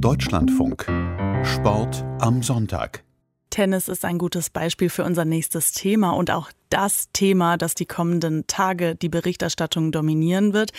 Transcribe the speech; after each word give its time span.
Deutschlandfunk. 0.00 0.86
Sport 1.44 2.04
am 2.20 2.42
Sonntag. 2.42 3.04
Tennis 3.50 3.88
ist 3.88 4.04
ein 4.04 4.18
gutes 4.18 4.50
Beispiel 4.50 4.90
für 4.90 5.04
unser 5.04 5.24
nächstes 5.24 5.72
Thema 5.72 6.10
und 6.10 6.30
auch 6.30 6.50
das 6.74 7.08
Thema, 7.12 7.56
das 7.56 7.76
die 7.76 7.86
kommenden 7.86 8.48
Tage 8.48 8.96
die 8.96 9.08
Berichterstattung 9.08 9.92
dominieren 9.92 10.52
wird. 10.52 10.72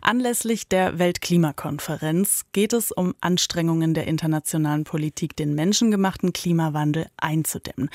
Anlässlich 0.00 0.68
der 0.68 1.00
Weltklimakonferenz 1.00 2.44
geht 2.52 2.72
es 2.72 2.92
um 2.92 3.16
Anstrengungen 3.20 3.92
der 3.92 4.06
internationalen 4.06 4.84
Politik, 4.84 5.34
den 5.34 5.56
menschengemachten 5.56 6.32
Klimawandel 6.32 7.06
einzudämmen. 7.16 7.90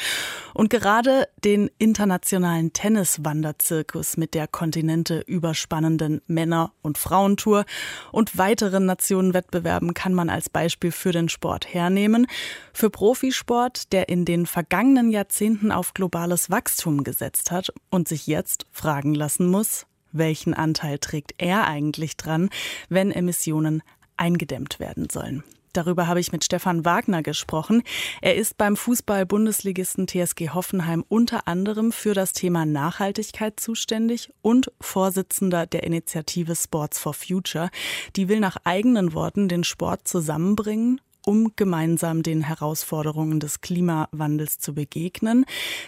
Und 0.54 0.70
gerade 0.70 1.30
den 1.46 1.72
internationalen 1.78 2.74
Tenniswanderzirkus 2.74 4.18
mit 4.18 4.34
der 4.34 4.48
Kontinente 4.48 5.22
überspannenden 5.22 6.22
Männer- 6.28 6.74
und 6.82 6.98
Frauentour 6.98 7.64
und 8.12 8.38
weiteren 8.38 8.86
Nationenwettbewerben 8.86 9.94
kann 9.94 10.14
man 10.14 10.30
als 10.30 10.50
Beispiel 10.50 10.92
für 10.92 11.14
den 11.14 11.30
Sport 11.30 11.74
hernehmen. 11.74 12.28
Für 12.74 12.90
Profisport, 12.90 13.94
der 13.94 14.10
in 14.10 14.26
den 14.26 14.46
vergangenen 14.46 15.10
Jahrzehnten 15.10 15.72
auf 15.72 15.94
globales 15.94 16.50
Wachstum 16.50 17.06
gesetzt 17.06 17.45
gesetzt 17.46 17.52
hat 17.52 17.74
und 17.90 18.08
sich 18.08 18.28
jetzt 18.28 18.66
fragen 18.72 19.14
lassen 19.14 19.48
muss, 19.48 19.86
welchen 20.12 20.54
Anteil 20.54 20.98
trägt 21.00 21.34
er 21.38 21.68
eigentlich 21.68 22.18
dran, 22.18 22.50
wenn 22.90 23.12
Emissionen 23.12 23.82
eingedämmt 24.18 24.80
werden 24.80 25.10
sollen. 25.12 25.44
Darüber 25.74 26.08
habe 26.08 26.22
ich 26.22 26.32
mit 26.32 26.46
Stefan 26.46 26.86
Wagner 26.86 27.22
gesprochen. 27.22 27.84
Er 28.22 28.36
ist 28.36 28.58
beim 28.58 28.78
Fußball-Bundesligisten 28.78 30.08
TSG 30.08 30.52
Hoffenheim 30.54 31.04
unter 31.10 31.50
anderem 31.50 31.92
für 31.92 32.14
das 32.14 32.32
Thema 32.32 32.66
Nachhaltigkeit 32.66 33.60
zuständig 33.60 34.32
und 34.42 34.72
Vorsitzender 34.80 35.66
der 35.66 35.84
Initiative 35.84 36.56
Sports 36.56 36.98
for 36.98 37.14
Future. 37.14 37.70
Die 38.16 38.30
will 38.30 38.40
nach 38.40 38.56
eigenen 38.64 39.12
Worten 39.12 39.50
den 39.50 39.66
Sport 39.66 40.08
zusammenbringen 40.08 41.02
um 41.26 41.52
gemeinsam 41.56 42.24
den 42.24 42.42
Herausforderungen 42.42 43.40
des 43.40 43.62
Klimawandels 43.62 44.60
zu 44.60 44.74
begegnen. 44.74 45.46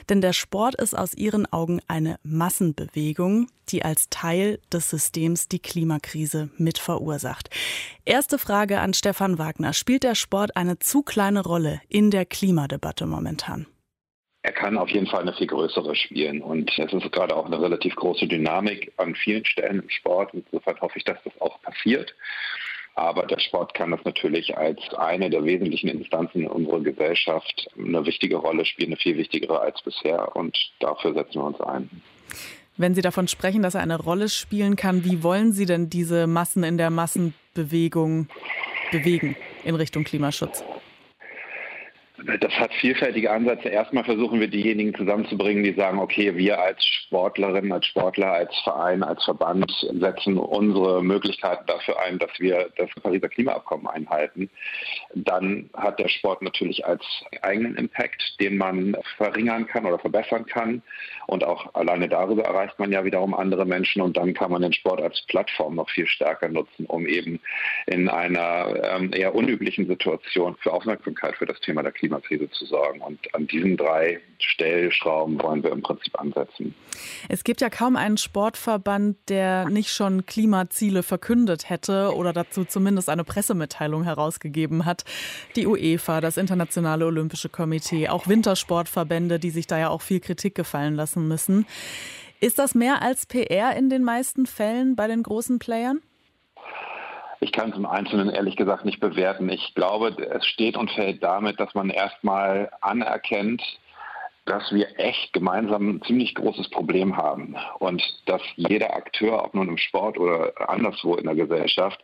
Denn 0.09 0.21
der 0.21 0.33
Sport 0.33 0.75
ist 0.75 0.97
aus 0.97 1.13
ihren 1.13 1.51
Augen 1.51 1.79
eine 1.87 2.19
Massenbewegung, 2.23 3.47
die 3.69 3.83
als 3.83 4.09
Teil 4.09 4.59
des 4.71 4.89
Systems 4.89 5.47
die 5.47 5.59
Klimakrise 5.59 6.49
mit 6.57 6.77
verursacht. 6.77 7.49
Erste 8.05 8.39
Frage 8.39 8.79
an 8.79 8.93
Stefan 8.93 9.37
Wagner. 9.37 9.73
Spielt 9.73 10.03
der 10.03 10.15
Sport 10.15 10.55
eine 10.55 10.79
zu 10.79 11.03
kleine 11.03 11.43
Rolle 11.43 11.81
in 11.89 12.11
der 12.11 12.25
Klimadebatte 12.25 13.05
momentan? 13.05 13.67
Er 14.43 14.53
kann 14.53 14.77
auf 14.77 14.89
jeden 14.89 15.07
Fall 15.07 15.23
eine 15.23 15.33
viel 15.33 15.47
größere 15.47 15.93
spielen. 15.93 16.41
Und 16.41 16.71
es 16.77 16.93
ist 16.93 17.11
gerade 17.11 17.35
auch 17.35 17.47
eine 17.47 17.61
relativ 17.61 17.95
große 17.97 18.27
Dynamik 18.27 18.93
an 18.95 19.13
vielen 19.13 19.43
Stellen 19.43 19.81
im 19.81 19.89
Sport. 19.89 20.33
Insofern 20.33 20.79
hoffe 20.79 20.97
ich, 20.97 21.03
dass 21.03 21.21
das 21.23 21.33
auch 21.41 21.61
passiert. 21.61 22.15
Aber 22.97 23.27
der 23.27 23.37
Sport 23.37 23.75
kann 23.75 23.91
das 23.91 24.03
natürlich 24.05 24.57
als 24.57 24.79
eine 24.97 25.29
der 25.29 25.45
wesentlichen 25.45 25.87
Instanzen 25.87 26.41
in 26.41 26.47
unserer 26.47 26.79
Gesellschaft 26.79 27.69
eine 27.77 28.03
wichtige 28.07 28.37
Rolle 28.37 28.65
spielen, 28.65 28.89
eine 28.89 28.97
viel 28.97 29.15
wichtigere 29.17 29.61
als 29.61 29.79
bisher. 29.83 30.35
Und 30.35 30.57
dafür 30.79 31.13
setzen 31.13 31.35
wir 31.35 31.45
uns 31.45 31.61
ein. 31.61 32.01
Wenn 32.75 32.95
Sie 32.95 33.03
davon 33.03 33.27
sprechen, 33.27 33.61
dass 33.61 33.75
er 33.75 33.81
eine 33.81 33.99
Rolle 33.99 34.29
spielen 34.29 34.75
kann, 34.75 35.05
wie 35.05 35.21
wollen 35.21 35.51
Sie 35.51 35.67
denn 35.67 35.91
diese 35.91 36.25
Massen 36.25 36.63
in 36.63 36.79
der 36.79 36.89
Massenbewegung 36.89 38.29
bewegen 38.91 39.35
in 39.63 39.75
Richtung 39.75 40.03
Klimaschutz? 40.03 40.63
Das 42.25 42.51
hat 42.53 42.73
vielfältige 42.73 43.31
Ansätze. 43.31 43.69
Erstmal 43.69 44.03
versuchen 44.03 44.39
wir 44.39 44.47
diejenigen 44.47 44.95
zusammenzubringen, 44.95 45.63
die 45.63 45.73
sagen, 45.73 45.99
okay, 45.99 46.35
wir 46.35 46.59
als 46.59 46.83
Sportlerinnen, 46.83 47.71
als 47.71 47.85
Sportler, 47.85 48.31
als 48.31 48.55
Verein, 48.63 49.03
als 49.03 49.23
Verband 49.23 49.71
setzen 49.93 50.37
unsere 50.37 51.03
Möglichkeiten 51.03 51.65
dafür 51.67 52.01
ein, 52.01 52.17
dass 52.17 52.31
wir 52.39 52.69
das 52.75 52.89
Pariser 53.03 53.29
Klimaabkommen 53.29 53.85
einhalten. 53.85 54.49
Dann 55.13 55.69
hat 55.75 55.99
der 55.99 56.07
Sport 56.07 56.41
natürlich 56.41 56.83
als 56.87 57.03
eigenen 57.43 57.75
Impact, 57.75 58.39
den 58.39 58.57
man 58.57 58.97
verringern 59.17 59.67
kann 59.67 59.85
oder 59.85 59.99
verbessern 59.99 60.47
kann. 60.47 60.81
Und 61.27 61.43
auch 61.43 61.75
alleine 61.75 62.09
darüber 62.09 62.45
erreicht 62.45 62.79
man 62.79 62.91
ja 62.91 63.05
wiederum 63.05 63.35
andere 63.35 63.65
Menschen. 63.65 64.01
Und 64.01 64.17
dann 64.17 64.33
kann 64.33 64.49
man 64.49 64.63
den 64.63 64.73
Sport 64.73 65.01
als 65.01 65.21
Plattform 65.27 65.75
noch 65.75 65.89
viel 65.91 66.07
stärker 66.07 66.49
nutzen, 66.49 66.87
um 66.87 67.05
eben 67.05 67.39
in 67.85 68.09
einer 68.09 68.73
ähm, 68.95 69.11
eher 69.13 69.35
unüblichen 69.35 69.85
Situation 69.85 70.55
für 70.61 70.73
Aufmerksamkeit 70.73 71.35
für 71.35 71.45
das 71.45 71.59
Thema 71.59 71.83
der 71.83 71.91
Klimakrise 71.91 72.06
Klimakrise 72.07 72.49
zu 72.51 72.65
sorgen. 72.65 73.01
Und 73.01 73.19
an 73.33 73.47
diesen 73.47 73.77
drei 73.77 74.19
Stellschrauben 74.39 75.41
wollen 75.41 75.63
wir 75.63 75.71
im 75.71 75.81
Prinzip 75.81 76.19
ansetzen. 76.19 76.73
Es 77.29 77.43
gibt 77.43 77.61
ja 77.61 77.69
kaum 77.69 77.95
einen 77.95 78.17
Sportverband, 78.17 79.17
der 79.29 79.69
nicht 79.69 79.91
schon 79.91 80.25
Klimaziele 80.25 81.03
verkündet 81.03 81.69
hätte 81.69 82.13
oder 82.15 82.33
dazu 82.33 82.65
zumindest 82.65 83.09
eine 83.09 83.23
Pressemitteilung 83.23 84.03
herausgegeben 84.03 84.85
hat. 84.85 85.03
Die 85.55 85.67
UEFA, 85.67 86.21
das 86.21 86.37
Internationale 86.37 87.05
Olympische 87.05 87.49
Komitee, 87.49 88.09
auch 88.09 88.27
Wintersportverbände, 88.27 89.39
die 89.39 89.49
sich 89.49 89.67
da 89.67 89.77
ja 89.77 89.89
auch 89.89 90.01
viel 90.01 90.19
Kritik 90.19 90.55
gefallen 90.55 90.95
lassen 90.95 91.27
müssen. 91.27 91.65
Ist 92.39 92.59
das 92.59 92.75
mehr 92.75 93.01
als 93.01 93.25
PR 93.25 93.75
in 93.75 93.89
den 93.89 94.03
meisten 94.03 94.45
Fällen 94.45 94.95
bei 94.95 95.07
den 95.07 95.23
großen 95.23 95.59
Playern? 95.59 96.01
Ich 97.39 97.51
kann 97.51 97.71
es 97.71 97.77
im 97.77 97.85
Einzelnen 97.85 98.29
ehrlich 98.29 98.55
gesagt 98.55 98.85
nicht 98.85 98.99
bewerten. 98.99 99.49
Ich 99.49 99.75
glaube, 99.75 100.09
es 100.09 100.45
steht 100.45 100.75
und 100.75 100.91
fällt 100.91 101.23
damit, 101.23 101.59
dass 101.59 101.73
man 101.75 101.89
erstmal 101.89 102.71
anerkennt, 102.81 103.61
dass 104.45 104.71
wir 104.71 104.87
echt 104.97 105.33
gemeinsam 105.33 105.89
ein 105.89 106.01
ziemlich 106.03 106.33
großes 106.33 106.69
Problem 106.69 107.17
haben 107.17 107.55
und 107.79 108.01
dass 108.25 108.41
jeder 108.55 108.95
Akteur, 108.95 109.43
ob 109.43 109.53
nun 109.53 109.67
im 109.67 109.77
Sport 109.77 110.17
oder 110.17 110.53
anderswo 110.69 111.15
in 111.15 111.25
der 111.25 111.35
Gesellschaft, 111.35 112.01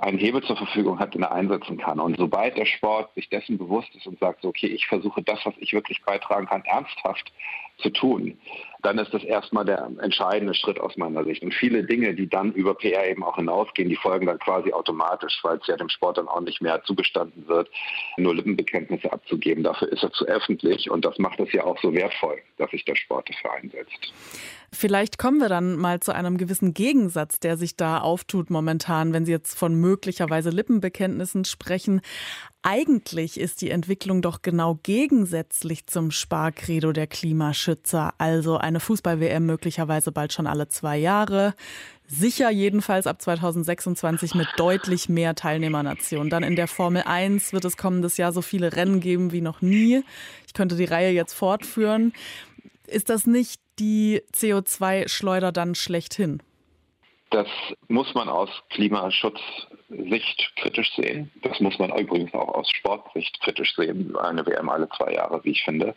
einen 0.00 0.18
Hebel 0.18 0.42
zur 0.42 0.56
Verfügung 0.56 0.98
hat, 0.98 1.14
den 1.14 1.22
er 1.22 1.32
einsetzen 1.32 1.78
kann. 1.78 2.00
Und 2.00 2.16
sobald 2.16 2.56
der 2.56 2.66
Sport 2.66 3.14
sich 3.14 3.28
dessen 3.28 3.58
bewusst 3.58 3.94
ist 3.94 4.06
und 4.06 4.18
sagt, 4.18 4.44
okay, 4.44 4.66
ich 4.66 4.86
versuche 4.86 5.22
das, 5.22 5.40
was 5.44 5.54
ich 5.58 5.72
wirklich 5.72 6.02
beitragen 6.04 6.46
kann, 6.46 6.64
ernsthaft 6.64 7.32
zu 7.78 7.90
tun, 7.90 8.38
dann 8.82 8.98
ist 8.98 9.12
das 9.12 9.24
erstmal 9.24 9.64
der 9.64 9.90
entscheidende 10.00 10.54
Schritt 10.54 10.78
aus 10.78 10.96
meiner 10.96 11.24
Sicht. 11.24 11.42
Und 11.42 11.54
viele 11.54 11.84
Dinge, 11.84 12.14
die 12.14 12.28
dann 12.28 12.52
über 12.52 12.74
PR 12.74 13.08
eben 13.08 13.24
auch 13.24 13.36
hinausgehen, 13.36 13.88
die 13.88 13.96
folgen 13.96 14.26
dann 14.26 14.38
quasi 14.38 14.72
automatisch, 14.72 15.40
weil 15.42 15.56
es 15.56 15.66
ja 15.66 15.76
dem 15.76 15.88
Sport 15.88 16.18
dann 16.18 16.28
auch 16.28 16.40
nicht 16.40 16.60
mehr 16.60 16.82
zugestanden 16.84 17.48
wird, 17.48 17.68
nur 18.16 18.34
Lippenbekenntnisse 18.34 19.12
abzugeben. 19.12 19.64
Dafür 19.64 19.90
ist 19.90 20.02
er 20.02 20.12
zu 20.12 20.26
öffentlich 20.26 20.90
und 20.90 21.04
das 21.04 21.18
macht 21.18 21.40
es 21.40 21.52
ja 21.52 21.64
auch 21.64 21.80
so 21.80 21.92
wertvoll, 21.92 22.38
dass 22.58 22.70
sich 22.70 22.84
der 22.84 22.96
Sport 22.96 23.28
dafür 23.28 23.54
einsetzt. 23.54 24.12
Vielleicht 24.74 25.18
kommen 25.18 25.38
wir 25.38 25.48
dann 25.48 25.76
mal 25.76 26.00
zu 26.00 26.12
einem 26.12 26.36
gewissen 26.36 26.74
Gegensatz, 26.74 27.38
der 27.38 27.56
sich 27.56 27.76
da 27.76 27.98
auftut 27.98 28.50
momentan, 28.50 29.12
wenn 29.12 29.24
Sie 29.24 29.32
jetzt 29.32 29.56
von 29.56 29.74
möglicherweise 29.74 30.50
Lippenbekenntnissen 30.50 31.44
sprechen. 31.44 32.00
Eigentlich 32.62 33.38
ist 33.38 33.60
die 33.60 33.70
Entwicklung 33.70 34.20
doch 34.20 34.42
genau 34.42 34.80
gegensätzlich 34.82 35.86
zum 35.86 36.10
Sparkredo 36.10 36.92
der 36.92 37.06
Klimaschützer. 37.06 38.14
Also 38.18 38.56
eine 38.56 38.80
Fußball-WM 38.80 39.46
möglicherweise 39.46 40.12
bald 40.12 40.32
schon 40.32 40.46
alle 40.46 40.68
zwei 40.68 40.98
Jahre. 40.98 41.54
Sicher 42.06 42.50
jedenfalls 42.50 43.06
ab 43.06 43.22
2026 43.22 44.34
mit 44.34 44.48
deutlich 44.56 45.08
mehr 45.08 45.34
Teilnehmernationen. 45.34 46.30
Dann 46.30 46.42
in 46.42 46.56
der 46.56 46.68
Formel 46.68 47.02
1 47.02 47.52
wird 47.52 47.64
es 47.64 47.76
kommendes 47.76 48.16
Jahr 48.16 48.32
so 48.32 48.42
viele 48.42 48.74
Rennen 48.74 49.00
geben 49.00 49.30
wie 49.30 49.40
noch 49.40 49.62
nie. 49.62 50.02
Ich 50.46 50.52
könnte 50.52 50.76
die 50.76 50.84
Reihe 50.84 51.12
jetzt 51.12 51.32
fortführen. 51.32 52.12
Ist 52.86 53.08
das 53.08 53.26
nicht 53.26 53.63
die 53.78 54.22
CO2-Schleuder 54.32 55.52
dann 55.52 55.74
schlechthin? 55.74 56.42
Das 57.30 57.48
muss 57.88 58.14
man 58.14 58.28
aus 58.28 58.48
Klimaschutzsicht 58.70 60.52
kritisch 60.56 60.94
sehen. 60.94 61.32
Das 61.42 61.58
muss 61.58 61.78
man 61.78 61.90
übrigens 61.98 62.32
auch 62.32 62.54
aus 62.54 62.70
Sportsicht 62.70 63.40
kritisch 63.40 63.74
sehen. 63.74 64.16
Eine 64.16 64.46
WM 64.46 64.68
alle 64.68 64.88
zwei 64.90 65.14
Jahre, 65.14 65.42
wie 65.42 65.50
ich 65.50 65.64
finde. 65.64 65.96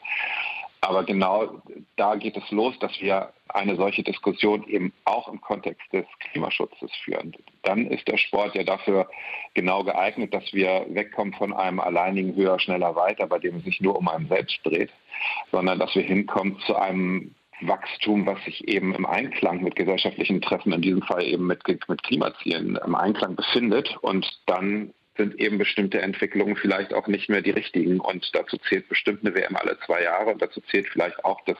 Aber 0.82 1.04
genau 1.04 1.62
da 1.96 2.16
geht 2.16 2.38
es 2.38 2.50
los, 2.52 2.78
dass 2.80 2.92
wir 3.02 3.34
eine 3.50 3.76
solche 3.76 4.04
Diskussion 4.04 4.64
eben 4.68 4.94
auch 5.06 5.28
im 5.28 5.42
Kontext 5.42 5.82
des 5.92 6.06
Klimaschutzes 6.20 6.92
führen. 7.04 7.36
Dann 7.64 7.88
ist 7.88 8.08
der 8.08 8.18
Sport 8.18 8.56
ja 8.56 8.64
dafür 8.64 9.09
genau 9.54 9.84
geeignet, 9.84 10.34
dass 10.34 10.54
wir 10.54 10.86
wegkommen 10.90 11.34
von 11.34 11.53
einem 11.53 11.80
alleinigen 11.80 12.35
höher, 12.35 12.59
schneller, 12.59 12.96
weiter, 12.96 13.26
bei 13.28 13.40
dem 13.40 13.58
es 13.58 13.64
sich 13.64 13.82
nur 13.82 13.97
um 13.97 14.08
einen 14.08 14.28
selbst 14.28 14.59
dreht, 14.64 14.91
sondern 15.52 15.80
dass 15.80 15.96
wir 15.96 16.03
hinkommen 16.03 16.59
zu 16.66 16.76
einem 16.76 17.34
Wachstum, 17.62 18.26
was 18.26 18.44
sich 18.46 18.68
eben 18.68 18.94
im 18.94 19.06
Einklang 19.06 19.64
mit 19.64 19.76
gesellschaftlichen 19.76 20.36
Interessen, 20.36 20.74
in 20.74 20.82
diesem 20.82 21.02
Fall 21.02 21.24
eben 21.24 21.48
mit, 21.48 21.64
mit 21.68 22.04
Klimazielen 22.04 22.76
im 22.76 22.96
Einklang 22.96 23.36
befindet. 23.36 23.98
Und 24.02 24.28
dann 24.46 24.94
sind 25.18 25.40
eben 25.40 25.58
bestimmte 25.58 26.02
Entwicklungen 26.02 26.56
vielleicht 26.56 26.94
auch 26.94 27.08
nicht 27.08 27.30
mehr 27.30 27.42
die 27.42 27.52
richtigen. 27.52 28.00
Und 28.00 28.30
dazu 28.34 28.58
zählt 28.58 28.88
bestimmt 28.88 29.26
eine 29.26 29.36
WM 29.36 29.56
alle 29.56 29.78
zwei 29.86 30.04
Jahre 30.04 30.32
und 30.32 30.42
dazu 30.42 30.62
zählt 30.62 30.88
vielleicht 30.88 31.26
auch 31.26 31.42
das 31.46 31.58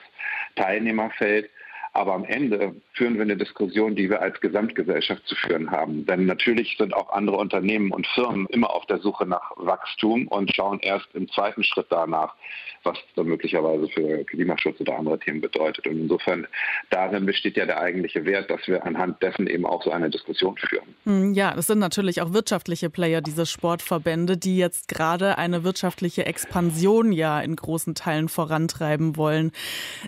Teilnehmerfeld. 0.56 1.50
Aber 1.98 2.14
am 2.14 2.24
Ende 2.24 2.76
führen 2.92 3.16
wir 3.16 3.22
eine 3.22 3.36
Diskussion, 3.36 3.96
die 3.96 4.08
wir 4.08 4.22
als 4.22 4.40
Gesamtgesellschaft 4.40 5.26
zu 5.26 5.34
führen 5.34 5.72
haben. 5.72 6.06
Denn 6.06 6.26
natürlich 6.26 6.76
sind 6.78 6.94
auch 6.94 7.10
andere 7.10 7.38
Unternehmen 7.38 7.90
und 7.90 8.06
Firmen 8.06 8.46
immer 8.50 8.70
auf 8.70 8.86
der 8.86 8.98
Suche 8.98 9.26
nach 9.26 9.50
Wachstum 9.56 10.28
und 10.28 10.54
schauen 10.54 10.78
erst 10.78 11.08
im 11.14 11.28
zweiten 11.28 11.64
Schritt 11.64 11.86
danach, 11.90 12.36
was 12.84 12.96
dann 13.16 13.26
möglicherweise 13.26 13.88
für 13.88 14.22
Klimaschutz 14.26 14.80
oder 14.80 14.96
andere 14.96 15.18
Themen 15.18 15.40
bedeutet. 15.40 15.88
Und 15.88 15.98
insofern 15.98 16.46
darin 16.90 17.26
besteht 17.26 17.56
ja 17.56 17.66
der 17.66 17.80
eigentliche 17.80 18.24
Wert, 18.24 18.48
dass 18.48 18.60
wir 18.68 18.86
anhand 18.86 19.20
dessen 19.20 19.48
eben 19.48 19.66
auch 19.66 19.82
so 19.82 19.90
eine 19.90 20.08
Diskussion 20.08 20.56
führen. 20.56 20.94
Hm, 21.02 21.34
ja, 21.34 21.52
es 21.58 21.66
sind 21.66 21.80
natürlich 21.80 22.22
auch 22.22 22.32
wirtschaftliche 22.32 22.90
Player, 22.90 23.22
diese 23.22 23.44
Sportverbände, 23.44 24.36
die 24.36 24.56
jetzt 24.56 24.86
gerade 24.86 25.36
eine 25.36 25.64
wirtschaftliche 25.64 26.26
Expansion 26.26 27.10
ja 27.10 27.40
in 27.40 27.56
großen 27.56 27.96
Teilen 27.96 28.28
vorantreiben 28.28 29.16
wollen. 29.16 29.50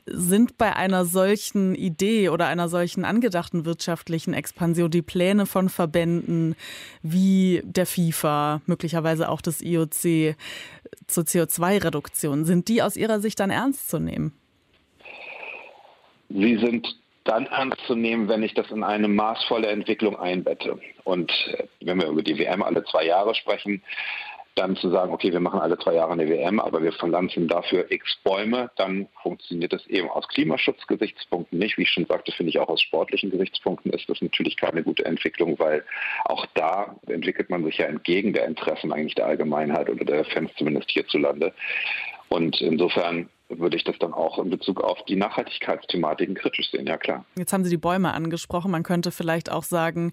Sind 0.07 0.57
bei 0.57 0.77
einer 0.77 1.05
solchen 1.05 1.75
Idee 1.81 2.29
oder 2.29 2.47
einer 2.47 2.69
solchen 2.69 3.05
angedachten 3.05 3.65
wirtschaftlichen 3.65 4.35
Expansion 4.35 4.91
die 4.91 5.03
Pläne 5.03 5.47
von 5.47 5.69
Verbänden 5.69 6.55
wie 7.03 7.62
der 7.65 7.87
FIFA, 7.87 8.61
möglicherweise 8.67 9.29
auch 9.29 9.41
des 9.41 9.62
IOC 9.62 10.37
zur 11.06 11.25
CO2-Reduktion, 11.25 12.44
sind 12.44 12.69
die 12.69 12.82
aus 12.82 12.97
Ihrer 12.97 13.21
Sicht 13.21 13.41
dann 13.41 13.50
ernst 13.50 13.91
zu 13.91 13.99
nehmen? 13.99 14.32
Sie 16.29 16.56
sind 16.59 16.87
dann 17.25 17.47
ernst 17.47 17.79
zu 17.87 17.94
nehmen, 17.94 18.29
wenn 18.29 18.43
ich 18.43 18.55
das 18.55 18.71
in 18.71 18.82
eine 18.82 19.09
maßvolle 19.09 19.67
Entwicklung 19.67 20.19
einbette. 20.19 20.79
Und 21.05 21.32
wenn 21.81 22.00
wir 22.00 22.09
über 22.09 22.23
die 22.23 22.38
WM 22.38 22.62
alle 22.62 22.85
zwei 22.85 23.05
Jahre 23.05 23.35
sprechen, 23.35 23.82
dann 24.61 24.77
zu 24.77 24.91
sagen, 24.91 25.12
okay, 25.12 25.33
wir 25.33 25.41
machen 25.41 25.61
alle 25.61 25.79
zwei 25.79 25.95
Jahre 25.95 26.12
eine 26.12 26.29
WM, 26.29 26.61
aber 26.61 26.83
wir 26.83 26.93
pflanzen 26.93 27.49
dafür 27.49 27.91
x 27.91 28.19
Bäume, 28.23 28.71
dann 28.77 29.09
funktioniert 29.23 29.73
das 29.73 29.87
eben 29.87 30.11
aus 30.11 30.29
Klimaschutzgesichtspunkten 30.29 31.59
nicht. 31.59 31.79
Wie 31.79 31.83
ich 31.83 31.91
schon 31.91 32.05
sagte, 32.05 32.31
finde 32.33 32.51
ich 32.51 32.59
auch 32.59 32.69
aus 32.69 32.83
sportlichen 32.83 33.31
Gesichtspunkten 33.31 33.91
ist 33.93 34.09
das 34.09 34.21
natürlich 34.21 34.57
keine 34.57 34.83
gute 34.83 35.07
Entwicklung, 35.07 35.59
weil 35.59 35.83
auch 36.25 36.45
da 36.55 36.95
entwickelt 37.07 37.49
man 37.49 37.65
sich 37.65 37.79
ja 37.79 37.87
entgegen 37.87 38.35
der 38.35 38.47
Interessen 38.47 38.93
eigentlich 38.93 39.15
der 39.15 39.27
Allgemeinheit 39.27 39.89
oder 39.89 40.05
der 40.05 40.25
Fans 40.27 40.51
zumindest 40.57 40.91
hierzulande. 40.91 41.55
Und 42.29 42.61
insofern 42.61 43.31
würde 43.58 43.76
ich 43.76 43.85
das 43.85 43.99
dann 43.99 44.12
auch 44.12 44.38
in 44.38 44.50
Bezug 44.50 44.81
auf 44.81 45.05
die 45.06 45.17
Nachhaltigkeitsthematiken 45.17 46.35
kritisch 46.35 46.70
sehen, 46.70 46.87
ja 46.87 46.97
klar. 46.97 47.25
Jetzt 47.37 47.52
haben 47.52 47.64
Sie 47.64 47.70
die 47.70 47.76
Bäume 47.76 48.12
angesprochen. 48.12 48.70
Man 48.70 48.82
könnte 48.82 49.11
vielleicht 49.11 49.50
auch 49.50 49.64
sagen, 49.64 50.12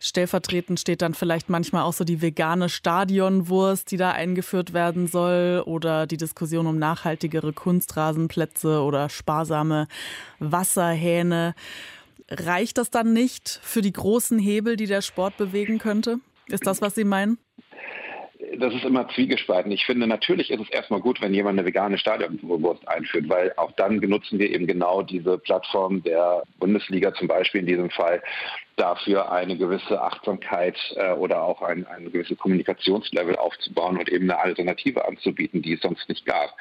stellvertretend 0.00 0.80
steht 0.80 1.02
dann 1.02 1.14
vielleicht 1.14 1.48
manchmal 1.48 1.82
auch 1.82 1.92
so 1.92 2.04
die 2.04 2.20
vegane 2.20 2.68
Stadionwurst, 2.68 3.90
die 3.90 3.96
da 3.96 4.10
eingeführt 4.10 4.72
werden 4.72 5.06
soll 5.06 5.62
oder 5.64 6.06
die 6.06 6.16
Diskussion 6.16 6.66
um 6.66 6.78
nachhaltigere 6.78 7.52
Kunstrasenplätze 7.52 8.82
oder 8.82 9.08
sparsame 9.08 9.86
Wasserhähne. 10.38 11.54
Reicht 12.28 12.78
das 12.78 12.90
dann 12.90 13.12
nicht 13.12 13.60
für 13.62 13.82
die 13.82 13.92
großen 13.92 14.38
Hebel, 14.38 14.76
die 14.76 14.86
der 14.86 15.02
Sport 15.02 15.36
bewegen 15.36 15.78
könnte? 15.78 16.18
Ist 16.46 16.66
das, 16.66 16.80
was 16.80 16.94
Sie 16.94 17.04
meinen? 17.04 17.38
Das 18.58 18.74
ist 18.74 18.84
immer 18.84 19.08
zwiegespalten. 19.08 19.72
Ich 19.72 19.84
finde, 19.84 20.06
natürlich 20.06 20.50
ist 20.50 20.60
es 20.60 20.70
erstmal 20.70 21.00
gut, 21.00 21.20
wenn 21.20 21.34
jemand 21.34 21.58
eine 21.58 21.66
vegane 21.66 21.98
Stadionwurst 21.98 22.86
einführt, 22.88 23.28
weil 23.28 23.52
auch 23.56 23.72
dann 23.72 24.00
benutzen 24.00 24.38
wir 24.38 24.50
eben 24.50 24.66
genau 24.66 25.02
diese 25.02 25.38
Plattform 25.38 26.02
der 26.02 26.42
Bundesliga 26.58 27.12
zum 27.14 27.28
Beispiel 27.28 27.60
in 27.60 27.66
diesem 27.66 27.90
Fall 27.90 28.22
dafür 28.76 29.30
eine 29.30 29.56
gewisse 29.56 30.00
Achtsamkeit 30.00 30.76
äh, 30.96 31.12
oder 31.12 31.42
auch 31.42 31.62
ein, 31.62 31.86
ein 31.86 32.10
gewisses 32.10 32.38
Kommunikationslevel 32.38 33.36
aufzubauen 33.36 33.98
und 33.98 34.08
eben 34.08 34.30
eine 34.30 34.40
Alternative 34.40 35.06
anzubieten, 35.06 35.62
die 35.62 35.74
es 35.74 35.80
sonst 35.80 36.08
nicht 36.08 36.24
gab. 36.24 36.56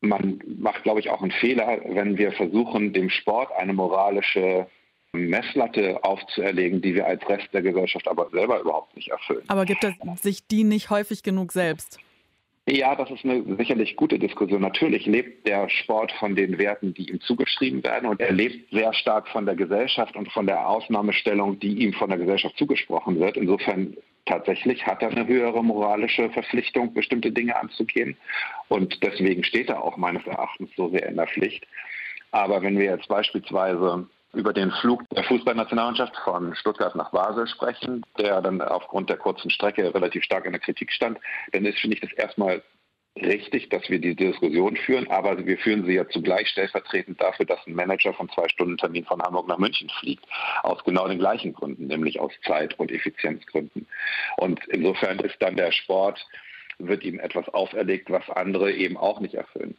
Man 0.00 0.40
macht, 0.58 0.84
glaube 0.84 1.00
ich, 1.00 1.10
auch 1.10 1.22
einen 1.22 1.32
Fehler, 1.32 1.80
wenn 1.84 2.18
wir 2.18 2.32
versuchen, 2.32 2.92
dem 2.92 3.10
Sport 3.10 3.50
eine 3.56 3.72
moralische 3.72 4.66
Messlatte 5.12 6.02
aufzuerlegen, 6.04 6.82
die 6.82 6.94
wir 6.94 7.06
als 7.06 7.26
Rest 7.28 7.48
der 7.52 7.62
Gesellschaft 7.62 8.06
aber 8.08 8.28
selber 8.30 8.60
überhaupt 8.60 8.94
nicht 8.94 9.08
erfüllen. 9.08 9.44
Aber 9.48 9.64
gibt 9.64 9.84
es 9.84 10.22
sich 10.22 10.46
die 10.46 10.64
nicht 10.64 10.90
häufig 10.90 11.22
genug 11.22 11.52
selbst? 11.52 11.98
Ja, 12.70 12.94
das 12.94 13.10
ist 13.10 13.24
eine 13.24 13.56
sicherlich 13.56 13.96
gute 13.96 14.18
Diskussion. 14.18 14.60
Natürlich 14.60 15.06
lebt 15.06 15.46
der 15.46 15.70
Sport 15.70 16.12
von 16.12 16.36
den 16.36 16.58
Werten, 16.58 16.92
die 16.92 17.08
ihm 17.08 17.18
zugeschrieben 17.22 17.82
werden 17.82 18.06
und 18.06 18.20
er 18.20 18.30
lebt 18.30 18.70
sehr 18.70 18.92
stark 18.92 19.26
von 19.28 19.46
der 19.46 19.56
Gesellschaft 19.56 20.14
und 20.16 20.30
von 20.30 20.46
der 20.46 20.68
Ausnahmestellung, 20.68 21.58
die 21.58 21.78
ihm 21.78 21.94
von 21.94 22.10
der 22.10 22.18
Gesellschaft 22.18 22.58
zugesprochen 22.58 23.18
wird. 23.20 23.38
Insofern 23.38 23.96
tatsächlich 24.26 24.84
hat 24.84 25.02
er 25.02 25.10
eine 25.10 25.26
höhere 25.26 25.64
moralische 25.64 26.28
Verpflichtung, 26.28 26.92
bestimmte 26.92 27.32
Dinge 27.32 27.56
anzugehen 27.56 28.18
und 28.68 29.02
deswegen 29.02 29.44
steht 29.44 29.70
er 29.70 29.82
auch 29.82 29.96
meines 29.96 30.26
Erachtens 30.26 30.68
so 30.76 30.90
sehr 30.90 31.08
in 31.08 31.16
der 31.16 31.26
Pflicht. 31.26 31.66
Aber 32.32 32.60
wenn 32.60 32.78
wir 32.78 32.84
jetzt 32.84 33.08
beispielsweise 33.08 34.06
über 34.34 34.52
den 34.52 34.70
Flug 34.70 35.08
der 35.10 35.24
Fußballnationalmannschaft 35.24 36.16
von 36.24 36.54
Stuttgart 36.54 36.94
nach 36.94 37.10
Basel 37.10 37.46
sprechen, 37.46 38.04
der 38.18 38.40
dann 38.42 38.60
aufgrund 38.60 39.08
der 39.08 39.16
kurzen 39.16 39.50
Strecke 39.50 39.94
relativ 39.94 40.22
stark 40.22 40.44
in 40.44 40.52
der 40.52 40.60
Kritik 40.60 40.92
stand, 40.92 41.18
dann 41.52 41.64
ist, 41.64 41.78
finde 41.78 41.96
ich, 41.96 42.00
das 42.02 42.12
erstmal 42.12 42.62
richtig, 43.16 43.68
dass 43.70 43.88
wir 43.88 43.98
die 43.98 44.14
Diskussion 44.14 44.76
führen, 44.76 45.10
aber 45.10 45.44
wir 45.44 45.58
führen 45.58 45.84
sie 45.84 45.94
ja 45.94 46.08
zugleich 46.08 46.48
stellvertretend 46.48 47.20
dafür, 47.20 47.46
dass 47.46 47.66
ein 47.66 47.74
Manager 47.74 48.12
von 48.14 48.28
zwei 48.28 48.48
Stunden 48.48 48.76
Termin 48.76 49.04
von 49.04 49.20
Hamburg 49.22 49.48
nach 49.48 49.58
München 49.58 49.90
fliegt, 50.00 50.24
aus 50.62 50.82
genau 50.84 51.08
den 51.08 51.18
gleichen 51.18 51.52
Gründen, 51.52 51.86
nämlich 51.86 52.20
aus 52.20 52.32
Zeit- 52.46 52.78
und 52.78 52.92
Effizienzgründen. 52.92 53.86
Und 54.36 54.60
insofern 54.68 55.18
ist 55.20 55.36
dann 55.40 55.56
der 55.56 55.72
Sport, 55.72 56.24
wird 56.78 57.02
ihm 57.02 57.18
etwas 57.18 57.48
auferlegt, 57.48 58.10
was 58.10 58.28
andere 58.30 58.72
eben 58.72 58.96
auch 58.96 59.20
nicht 59.20 59.34
erfüllen. 59.34 59.76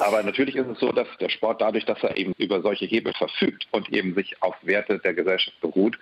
Aber 0.00 0.22
natürlich 0.22 0.56
ist 0.56 0.68
es 0.68 0.78
so, 0.78 0.92
dass 0.92 1.08
der 1.20 1.28
Sport 1.28 1.60
dadurch, 1.60 1.84
dass 1.84 2.02
er 2.02 2.16
eben 2.16 2.32
über 2.38 2.62
solche 2.62 2.86
Hebel 2.86 3.12
verfügt 3.14 3.66
und 3.72 3.88
eben 3.92 4.14
sich 4.14 4.40
auf 4.42 4.54
Werte 4.62 4.98
der 4.98 5.14
Gesellschaft 5.14 5.60
beruht, 5.60 5.98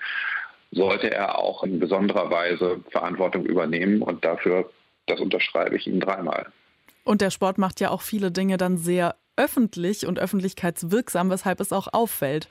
sollte 0.71 1.11
er 1.11 1.39
auch 1.39 1.63
in 1.65 1.79
besonderer 1.79 2.31
Weise 2.31 2.81
Verantwortung 2.91 3.47
übernehmen 3.47 4.03
und 4.03 4.25
dafür, 4.25 4.71
das 5.07 5.21
unterschreibe 5.21 5.77
ich 5.77 5.87
ihm 5.87 6.01
dreimal. 6.01 6.47
Und 7.05 7.21
der 7.21 7.31
Sport 7.31 7.57
macht 7.59 7.81
ja 7.81 7.91
auch 7.91 8.03
viele 8.03 8.33
Dinge 8.33 8.57
dann 8.57 8.77
sehr 8.77 9.15
öffentlich 9.37 10.07
und 10.07 10.19
öffentlichkeitswirksam, 10.19 11.31
weshalb 11.31 11.61
es 11.61 11.73
auch 11.73 11.89
auffällt. 11.93 12.49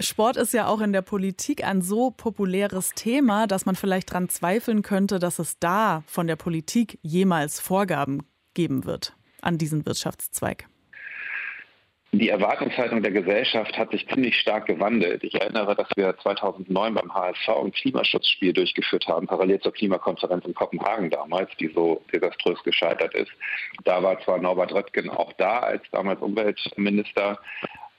Sport 0.00 0.36
ist 0.36 0.54
ja 0.54 0.66
auch 0.66 0.80
in 0.80 0.92
der 0.92 1.02
Politik 1.02 1.64
ein 1.64 1.82
so 1.82 2.10
populäres 2.10 2.92
Thema, 2.94 3.46
dass 3.46 3.66
man 3.66 3.76
vielleicht 3.76 4.10
daran 4.10 4.28
zweifeln 4.28 4.82
könnte, 4.82 5.18
dass 5.18 5.38
es 5.38 5.58
da 5.58 6.02
von 6.06 6.26
der 6.26 6.36
Politik 6.36 6.98
jemals 7.02 7.60
Vorgaben 7.60 8.26
geben 8.54 8.84
wird 8.84 9.14
an 9.42 9.58
diesen 9.58 9.84
Wirtschaftszweig. 9.84 10.68
Die 12.14 12.28
Erwartungshaltung 12.28 13.02
der 13.02 13.10
Gesellschaft 13.10 13.78
hat 13.78 13.90
sich 13.90 14.06
ziemlich 14.06 14.36
stark 14.36 14.66
gewandelt. 14.66 15.24
Ich 15.24 15.34
erinnere, 15.34 15.74
dass 15.74 15.88
wir 15.96 16.14
2009 16.18 16.92
beim 16.92 17.14
HSV 17.14 17.48
ein 17.48 17.72
Klimaschutzspiel 17.72 18.52
durchgeführt 18.52 19.06
haben, 19.06 19.26
parallel 19.26 19.60
zur 19.60 19.72
Klimakonferenz 19.72 20.44
in 20.44 20.52
Kopenhagen 20.52 21.08
damals, 21.08 21.50
die 21.58 21.68
so 21.68 22.02
desaströs 22.12 22.62
gescheitert 22.64 23.14
ist. 23.14 23.32
Da 23.84 24.02
war 24.02 24.20
zwar 24.20 24.38
Norbert 24.38 24.74
Röttgen 24.74 25.08
auch 25.08 25.32
da 25.38 25.60
als 25.60 25.82
damals 25.90 26.20
Umweltminister, 26.20 27.38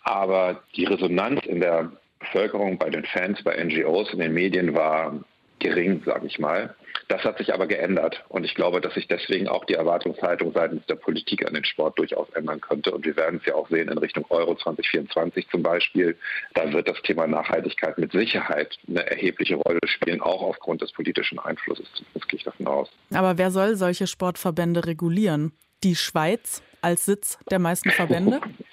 aber 0.03 0.61
die 0.75 0.85
Resonanz 0.85 1.43
in 1.47 1.59
der 1.59 1.91
Bevölkerung, 2.19 2.77
bei 2.77 2.91
den 2.91 3.05
Fans, 3.05 3.43
bei 3.43 3.55
NGOs, 3.63 4.13
in 4.13 4.19
den 4.19 4.33
Medien 4.35 4.75
war 4.75 5.23
gering, 5.57 6.03
sage 6.05 6.27
ich 6.27 6.37
mal. 6.37 6.75
Das 7.07 7.23
hat 7.23 7.37
sich 7.37 7.53
aber 7.53 7.67
geändert 7.67 8.23
und 8.29 8.43
ich 8.43 8.55
glaube, 8.55 8.81
dass 8.81 8.93
sich 8.93 9.07
deswegen 9.07 9.47
auch 9.47 9.65
die 9.65 9.73
Erwartungshaltung 9.73 10.53
seitens 10.53 10.85
der 10.85 10.95
Politik 10.95 11.45
an 11.45 11.53
den 11.53 11.65
Sport 11.65 11.99
durchaus 11.99 12.29
ändern 12.31 12.61
könnte 12.61 12.91
und 12.91 13.05
wir 13.05 13.15
werden 13.15 13.39
es 13.39 13.45
ja 13.45 13.55
auch 13.55 13.69
sehen 13.69 13.89
in 13.89 13.97
Richtung 13.97 14.25
Euro 14.29 14.55
2024 14.55 15.49
zum 15.49 15.63
Beispiel. 15.63 16.17
Da 16.53 16.71
wird 16.71 16.87
das 16.87 17.01
Thema 17.03 17.27
Nachhaltigkeit 17.27 17.97
mit 17.97 18.11
Sicherheit 18.11 18.77
eine 18.87 19.05
erhebliche 19.09 19.55
Rolle 19.55 19.79
spielen, 19.85 20.21
auch 20.21 20.41
aufgrund 20.41 20.81
des 20.81 20.91
politischen 20.91 21.39
Einflusses. 21.39 21.87
Das 22.13 22.27
gehe 22.27 22.37
ich 22.37 22.43
davon 22.43 22.67
aus. 22.67 22.89
Aber 23.13 23.37
wer 23.37 23.51
soll 23.51 23.75
solche 23.75 24.07
Sportverbände 24.07 24.85
regulieren? 24.85 25.53
Die 25.83 25.95
Schweiz 25.95 26.63
als 26.81 27.05
Sitz 27.05 27.37
der 27.49 27.59
meisten 27.59 27.91
Verbände? 27.91 28.39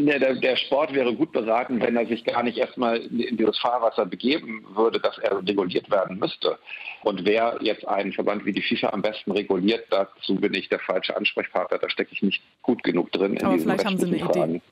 Ja, 0.00 0.18
der, 0.18 0.34
der, 0.34 0.56
Sport 0.56 0.92
wäre 0.92 1.14
gut 1.14 1.32
beraten, 1.32 1.80
wenn 1.80 1.96
er 1.96 2.06
sich 2.06 2.24
gar 2.24 2.42
nicht 2.42 2.58
erstmal 2.58 2.98
in 2.98 3.36
dieses 3.36 3.58
Fahrwasser 3.58 4.06
begeben 4.06 4.64
würde, 4.74 4.98
dass 4.98 5.18
er 5.18 5.38
reguliert 5.46 5.90
werden 5.90 6.18
müsste. 6.18 6.58
Und 7.02 7.24
wer 7.24 7.58
jetzt 7.60 7.86
einen 7.86 8.12
Verband 8.12 8.44
wie 8.44 8.52
die 8.52 8.62
FIFA 8.62 8.88
am 8.88 9.02
besten 9.02 9.32
reguliert, 9.32 9.86
dazu 9.90 10.34
bin 10.36 10.54
ich 10.54 10.68
der 10.68 10.80
falsche 10.80 11.16
Ansprechpartner. 11.16 11.78
Da 11.78 11.88
stecke 11.88 12.12
ich 12.12 12.22
nicht 12.22 12.42
gut 12.62 12.82
genug 12.82 13.12
drin 13.12 13.34
in 13.34 13.44
Aber 13.44 13.54
diesen 13.54 13.70
vielleicht 13.70 13.84
haben 13.84 13.98
Sie 13.98 14.06
eine 14.06 14.18
Fragen. 14.18 14.54
Idee. 14.56 14.62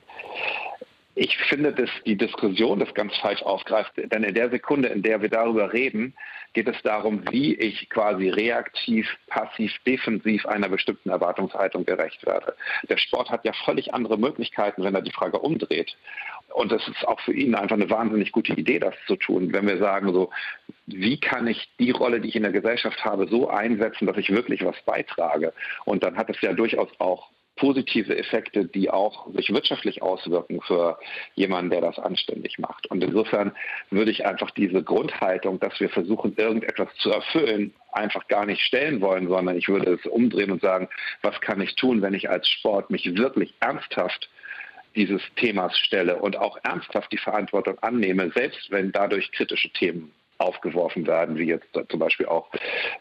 Ich 1.15 1.37
finde, 1.37 1.73
dass 1.73 1.91
die 2.07 2.17
Diskussion 2.17 2.79
das 2.79 2.95
ganz 2.95 3.15
falsch 3.19 3.43
aufgreift. 3.43 3.93
Denn 3.97 4.25
in 4.25 4.35
der 4.35 4.49
Sekunde, 4.49 4.89
in 4.89 5.03
der 5.03 5.21
wir 5.21 5.29
darüber 5.29 5.73
reden, 5.73 6.15
geht 6.55 6.69
es 6.69 6.81
darum, 6.83 7.23
wie 7.31 7.55
ich 7.55 7.91
quasi 7.91 8.31
reaktiv, 8.31 9.07
passiv, 9.27 9.73
defensiv 9.87 10.47
einer 10.47 10.71
bestimmten 10.71 11.11
Erwartungshaltung 11.11 11.85
gerecht 11.85 12.25
werde. 12.25 12.55
Der 12.89 12.97
Sport 12.97 13.31
hat 13.31 13.45
ja 13.45 13.53
völlig 13.65 13.93
andere 13.93 14.19
Möglichkeiten, 14.19 14.85
wenn 14.85 14.95
er 14.95 15.03
die 15.03 15.13
Frage 15.13 15.39
umdreht. 15.39 15.97
Und 16.55 16.73
es 16.73 16.87
ist 16.89 17.07
auch 17.07 17.21
für 17.21 17.33
ihn 17.33 17.55
einfach 17.55 17.77
eine 17.77 17.91
wahnsinnig 17.91 18.33
gute 18.33 18.55
Idee, 18.55 18.79
das 18.79 18.95
zu 19.07 19.17
tun, 19.17 19.53
wenn 19.53 19.67
wir 19.67 19.79
sagen, 19.79 20.13
so, 20.13 20.31
wie 20.87 21.19
kann 21.19 21.47
ich 21.47 21.71
die 21.79 21.91
Rolle, 21.91 22.21
die 22.21 22.29
ich 22.29 22.37
in 22.37 22.43
der 22.43 22.53
Gesellschaft 22.53 23.05
habe, 23.05 23.27
so 23.29 23.49
einsetzen, 23.49 24.07
dass 24.07 24.17
ich 24.17 24.31
wirklich 24.31 24.65
was 24.65 24.81
beitrage. 24.85 25.53
Und 25.85 26.03
dann 26.03 26.17
hat 26.17 26.31
es 26.31 26.41
ja 26.41 26.53
durchaus 26.53 26.89
auch 26.99 27.31
positive 27.57 28.17
Effekte, 28.17 28.65
die 28.65 28.91
auch 28.91 29.33
sich 29.35 29.53
wirtschaftlich 29.53 30.03
auswirken 30.03 30.61
für 30.63 30.99
jemanden, 31.35 31.71
der 31.71 31.81
das 31.83 31.99
anständig 31.99 32.59
macht. 32.59 32.91
Und 32.91 33.05
insofern 33.05 33.53
würde 33.91 34.11
ich 34.11 34.25
einfach 34.25 34.51
diese 34.51 34.83
Grundhaltung, 34.83 35.61
dass 35.61 35.79
wir 35.79 35.91
versuchen, 35.91 36.35
irgendetwas 36.37 36.89
zu 36.97 37.11
erfüllen, 37.11 37.75
einfach 37.93 38.27
gar 38.29 38.47
nicht 38.47 38.63
stellen 38.63 39.01
wollen, 39.01 39.29
sondern 39.29 39.57
ich 39.57 39.69
würde 39.69 39.93
es 39.93 40.07
umdrehen 40.07 40.51
und 40.51 40.63
sagen, 40.63 40.89
was 41.21 41.41
kann 41.41 41.61
ich 41.61 41.75
tun, 41.77 42.01
wenn 42.03 42.15
ich 42.15 42.31
als 42.31 42.49
Sport 42.49 42.91
mich 42.91 43.05
wirklich 43.17 43.55
ernsthaft 43.61 44.31
dieses 44.95 45.23
Themas 45.37 45.77
stelle 45.79 46.17
und 46.17 46.37
auch 46.37 46.59
ernsthaft 46.65 47.13
die 47.13 47.19
Verantwortung 47.19 47.79
annehme, 47.81 48.31
selbst 48.35 48.71
wenn 48.71 48.93
dadurch 48.93 49.31
kritische 49.33 49.71
Themen 49.71 50.13
aufgeworfen 50.39 51.07
werden, 51.07 51.39
wie 51.39 51.47
jetzt 51.47 51.69
zum 51.89 52.01
Beispiel 52.01 52.27
auch 52.27 52.49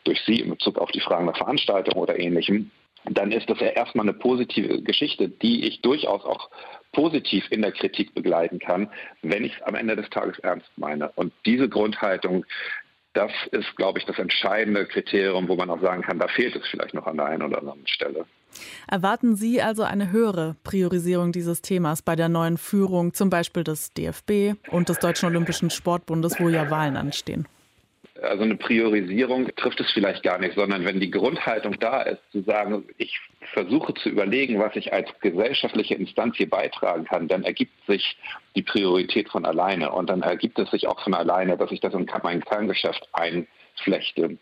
durch 0.03 0.21
Sie 0.21 0.39
in 0.39 0.51
Bezug 0.51 0.77
auf 0.77 0.91
die 0.91 1.01
Fragen 1.01 1.25
der 1.25 1.35
Veranstaltung 1.35 1.95
oder 1.95 2.19
ähnlichem, 2.19 2.71
dann 3.05 3.31
ist 3.31 3.49
das 3.49 3.59
ja 3.59 3.67
erstmal 3.67 4.07
eine 4.07 4.13
positive 4.13 4.81
Geschichte, 4.81 5.29
die 5.29 5.65
ich 5.67 5.81
durchaus 5.81 6.23
auch 6.23 6.49
positiv 6.91 7.45
in 7.49 7.61
der 7.61 7.71
Kritik 7.71 8.13
begleiten 8.13 8.59
kann, 8.59 8.89
wenn 9.21 9.43
ich 9.43 9.53
es 9.55 9.61
am 9.63 9.75
Ende 9.75 9.95
des 9.95 10.09
Tages 10.09 10.39
ernst 10.39 10.69
meine. 10.77 11.09
Und 11.15 11.33
diese 11.45 11.69
Grundhaltung, 11.69 12.45
das 13.13 13.31
ist, 13.51 13.75
glaube 13.75 13.99
ich, 13.99 14.05
das 14.05 14.19
entscheidende 14.19 14.85
Kriterium, 14.85 15.47
wo 15.47 15.55
man 15.55 15.69
auch 15.69 15.81
sagen 15.81 16.01
kann, 16.01 16.19
da 16.19 16.27
fehlt 16.27 16.55
es 16.55 16.67
vielleicht 16.67 16.93
noch 16.93 17.07
an 17.07 17.17
der 17.17 17.25
einen 17.27 17.43
oder 17.43 17.59
anderen 17.59 17.85
Stelle. 17.87 18.25
Erwarten 18.87 19.35
Sie 19.35 19.61
also 19.61 19.83
eine 19.83 20.11
höhere 20.11 20.55
Priorisierung 20.63 21.31
dieses 21.31 21.61
Themas 21.61 22.01
bei 22.01 22.15
der 22.15 22.29
neuen 22.29 22.57
Führung, 22.57 23.13
zum 23.13 23.29
Beispiel 23.29 23.63
des 23.63 23.93
DFB 23.93 24.55
und 24.69 24.89
des 24.89 24.99
Deutschen 24.99 25.27
Olympischen 25.27 25.69
Sportbundes, 25.69 26.39
wo 26.39 26.49
ja 26.49 26.69
Wahlen 26.69 26.97
anstehen? 26.97 27.47
Also 28.21 28.43
eine 28.43 28.55
Priorisierung 28.55 29.47
trifft 29.55 29.79
es 29.79 29.91
vielleicht 29.91 30.23
gar 30.23 30.37
nicht, 30.37 30.55
sondern 30.55 30.85
wenn 30.85 30.99
die 30.99 31.09
Grundhaltung 31.09 31.79
da 31.79 32.01
ist, 32.03 32.21
zu 32.31 32.41
sagen, 32.43 32.85
ich 32.97 33.19
versuche 33.53 33.93
zu 33.95 34.09
überlegen, 34.09 34.59
was 34.59 34.75
ich 34.75 34.93
als 34.93 35.09
gesellschaftliche 35.19 35.95
Instanz 35.95 36.37
hier 36.37 36.49
beitragen 36.49 37.05
kann, 37.05 37.27
dann 37.27 37.43
ergibt 37.43 37.73
sich 37.87 38.17
die 38.55 38.61
Priorität 38.61 39.29
von 39.29 39.45
alleine 39.45 39.91
und 39.91 40.09
dann 40.09 40.21
ergibt 40.21 40.59
es 40.59 40.69
sich 40.71 40.87
auch 40.87 41.01
von 41.01 41.13
alleine, 41.13 41.57
dass 41.57 41.71
ich 41.71 41.79
das 41.79 41.93
in 41.93 42.07
mein 42.23 42.43
Kerngeschäft 42.43 43.09
einflechte 43.13 44.37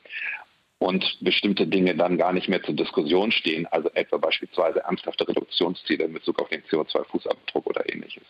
und 0.79 1.17
bestimmte 1.21 1.67
Dinge 1.67 1.95
dann 1.95 2.17
gar 2.17 2.33
nicht 2.33 2.49
mehr 2.49 2.63
zur 2.63 2.75
Diskussion 2.75 3.31
stehen, 3.31 3.65
also 3.67 3.89
etwa 3.93 4.17
beispielsweise 4.17 4.79
ernsthafte 4.79 5.27
Reduktionsziele 5.27 6.05
in 6.05 6.13
Bezug 6.13 6.41
auf 6.41 6.49
den 6.49 6.63
CO2-Fußabdruck 6.63 7.65
oder 7.65 7.93
ähnliches. 7.93 8.23